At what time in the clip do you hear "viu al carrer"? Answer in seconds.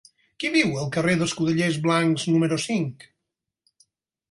0.53-1.13